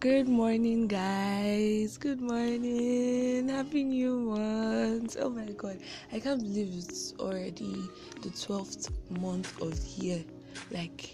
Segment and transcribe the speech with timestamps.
[0.00, 1.98] Good morning, guys.
[1.98, 3.50] Good morning.
[3.50, 5.18] Happy New Month.
[5.20, 5.76] Oh my god,
[6.10, 7.76] I can't believe it's already
[8.22, 8.88] the 12th
[9.20, 10.24] month of the year.
[10.70, 11.12] Like,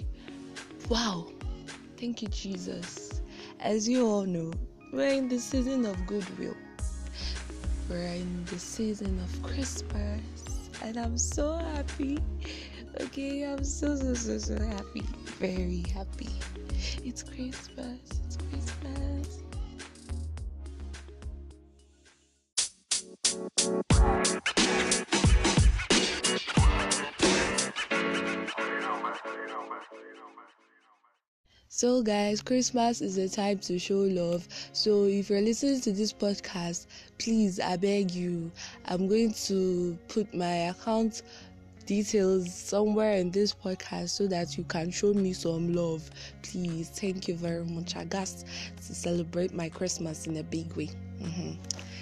[0.89, 1.27] wow.
[1.97, 3.23] Thank you, Jesus.
[3.59, 4.53] As you all know,
[4.93, 6.55] we're in the season of goodwill,
[7.91, 12.21] we're in the season of Christmas, and I'm so happy.
[13.01, 15.03] Okay, I'm so, so, so, so happy.
[15.41, 16.31] Very happy.
[17.05, 18.01] It's Christmas.
[18.27, 19.43] It's Christmas.
[31.69, 34.49] So, guys, Christmas is a time to show love.
[34.73, 36.87] So, if you're listening to this podcast,
[37.19, 38.51] please, I beg you,
[38.87, 41.21] I'm going to put my account
[41.87, 46.11] details somewhere in this podcast so that you can show me some love.
[46.43, 47.97] Please, thank you very much.
[47.97, 50.91] I got to celebrate my Christmas in a big way.
[51.23, 51.53] Mm-hmm.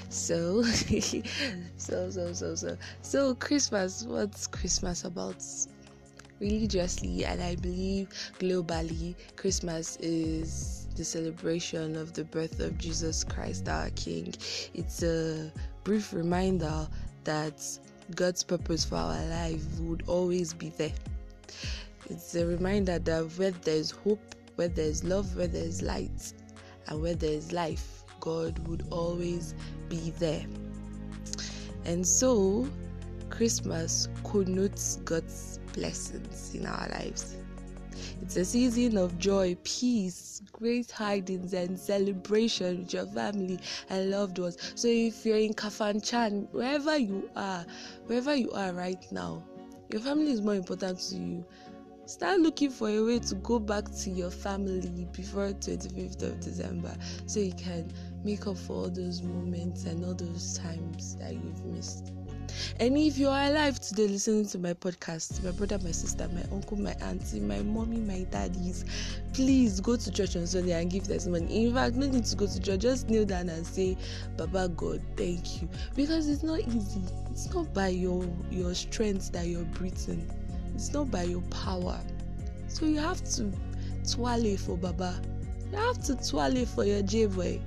[0.09, 0.63] So,
[1.77, 4.05] so, so, so, so, so, Christmas.
[4.05, 5.45] What's Christmas about?
[6.41, 8.09] Religiously, and I believe
[8.41, 14.35] globally, Christmas is the celebration of the birth of Jesus Christ, our King.
[14.75, 15.53] It's a
[15.85, 16.89] brief reminder
[17.23, 17.63] that
[18.15, 20.93] God's purpose for our life would always be there.
[22.11, 24.21] It's a reminder that where there's hope,
[24.57, 26.33] where there's love, where there's light,
[26.89, 29.55] and where there's life, God would always
[29.89, 30.45] be there.
[31.87, 32.69] And so,
[33.31, 37.37] Christmas connotes God's blessings in our lives.
[38.23, 43.59] It's a season of joy, peace, great hidings, and celebration with your family
[43.91, 44.57] and loved ones.
[44.75, 47.65] So if you're in Kafanchan, wherever you are,
[48.07, 49.43] wherever you are right now,
[49.91, 51.45] your family is more important to you.
[52.07, 56.95] Start looking for a way to go back to your family before 25th of December
[57.27, 57.91] so you can
[58.25, 62.13] make up for all those moments and all those times that you've missed.
[62.81, 66.43] And if you are alive today listening to my podcast, my brother, my sister, my
[66.53, 68.85] uncle, my auntie, my mommy, my daddies,
[69.33, 71.67] please go to church on Sunday and give testimony.
[71.67, 73.97] In fact, no need to go to church, just kneel down and say,
[74.37, 75.69] Baba God, thank you.
[75.95, 77.03] Because it's not easy.
[77.31, 80.31] It's not by your your strength that you're breathing.
[80.75, 82.01] It's not by your power.
[82.69, 83.53] So you have to
[84.09, 85.21] twale for Baba.
[85.71, 87.61] You have to twale for your J boy.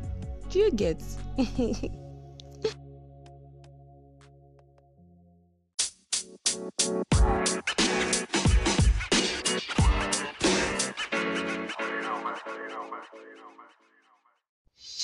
[0.49, 1.01] Do you get?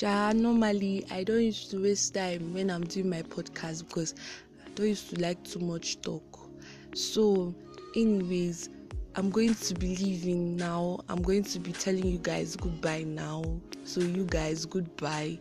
[0.03, 4.13] Normally I don't used to waste time when I'm doing my podcast because
[4.65, 6.23] I don't used to like too much talk.
[6.93, 7.55] So,
[7.95, 8.69] anyways,
[9.15, 10.99] I'm going to be leaving now.
[11.07, 13.45] I'm going to be telling you guys goodbye now.
[13.85, 15.39] So, you guys, goodbye.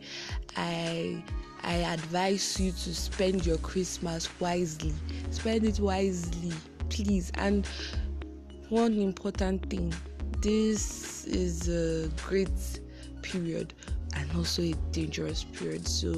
[0.56, 1.24] I
[1.64, 4.92] I advise you to spend your Christmas wisely.
[5.30, 6.52] Spend it wisely,
[6.88, 7.32] please.
[7.34, 7.66] And
[8.68, 9.92] one important thing
[10.40, 12.48] this is a great
[13.22, 13.74] period
[14.32, 15.86] and also a dangerous period.
[15.86, 16.08] So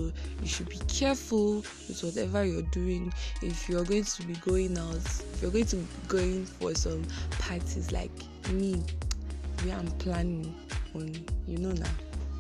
[0.41, 1.57] you should be careful
[1.89, 3.13] with whatever you're doing.
[3.43, 7.05] If you're going to be going out, if you're going to be going for some
[7.39, 8.13] parties like
[8.51, 8.83] me,
[9.65, 10.55] we am planning
[10.95, 11.13] on,
[11.47, 11.89] you know now.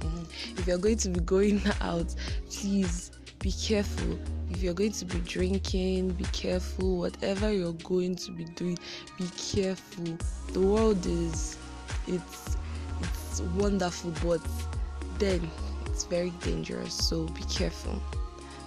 [0.00, 0.58] Mm-hmm.
[0.58, 2.14] If you're going to be going out,
[2.50, 4.18] please be careful.
[4.50, 6.98] If you're going to be drinking, be careful.
[6.98, 8.78] Whatever you're going to be doing,
[9.18, 10.16] be careful.
[10.52, 11.58] The world is
[12.06, 12.56] it's
[13.00, 14.40] it's wonderful, but
[15.18, 15.50] then
[15.86, 18.00] it's very dangerous so be careful.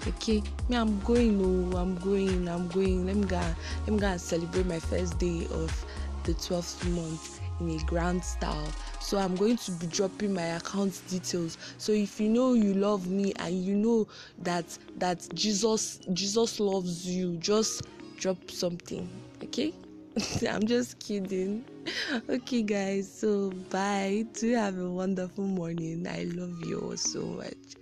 [0.07, 0.41] Okay?
[0.69, 1.41] Me i'm going
[1.73, 3.05] oh i'm going i'm going.
[3.05, 3.41] Let me go
[3.85, 5.85] let me go and celebrate my first day of
[6.23, 8.67] the 12th month in a grand style.
[9.01, 11.57] So i'm going to be dropping my account details.
[11.77, 14.07] So if you know you love me and you know
[14.43, 14.65] that
[14.97, 17.87] that jesus jesus loves you just
[18.17, 19.09] drop something.
[19.43, 19.73] Okay?
[20.49, 21.63] I'm just kidding
[22.29, 24.25] okay guys so bye.
[24.33, 26.07] Do have a wonderful morning.
[26.07, 27.75] I love you all so much.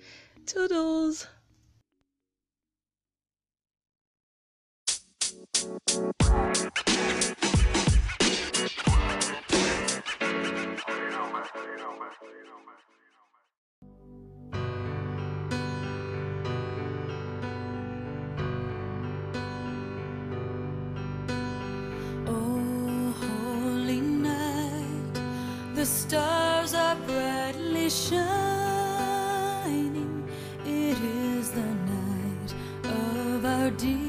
[0.45, 1.27] Toodles
[26.07, 28.23] stars are brightly shining.
[30.63, 32.53] It is the night
[32.83, 34.04] of our dear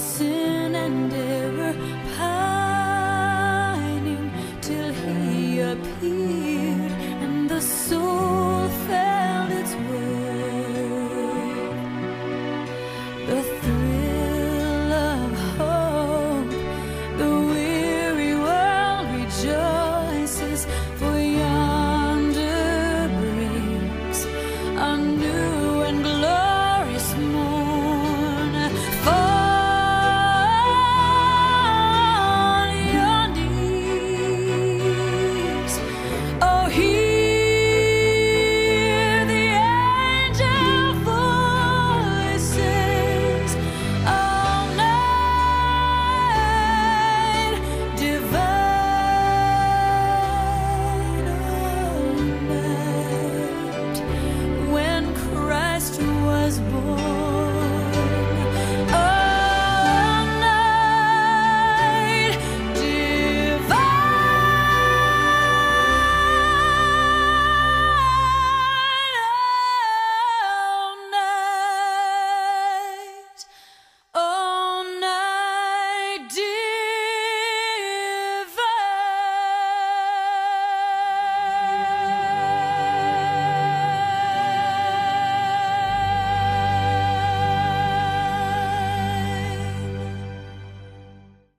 [0.00, 1.29] soon ended.